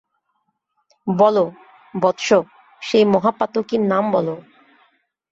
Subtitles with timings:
[1.07, 1.43] বলো,
[1.93, 2.27] বৎস,
[2.81, 4.35] সেই মহাপাতকীর নাম বলো।